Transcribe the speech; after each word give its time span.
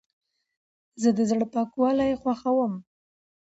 زه 1.01 1.09
د 1.17 1.19
زړه 1.29 1.45
پاکوالی 1.53 2.19
خوښوم. 2.21 2.73